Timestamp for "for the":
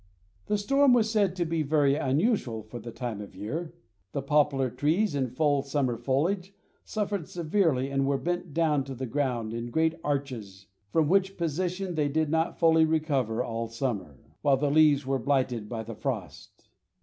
2.63-2.91